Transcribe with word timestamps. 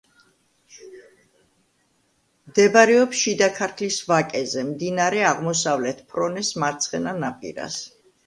მდებარეობს 2.51 3.19
შიდა 3.25 3.49
ქართლის 3.59 3.99
ვაკეზე, 4.11 4.63
მდინარე 4.71 5.21
აღმოსავლეთ 5.33 6.01
ფრონეს 6.15 6.51
მარცხენა 6.65 7.17
ნაპირას. 7.25 7.79